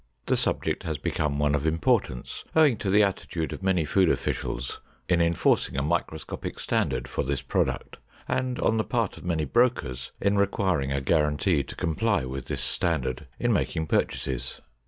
[0.25, 4.81] The subject has become one of importance, owing to the attitude of many food officials
[5.07, 10.11] in enforcing a microscopic standard for this product, and on the part of many brokers
[10.19, 14.59] in requiring a guarantee to comply with this standard in making purchases.